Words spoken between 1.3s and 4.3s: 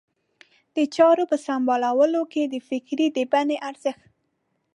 په سمبالولو کې د فکر د بڼې ارزښت.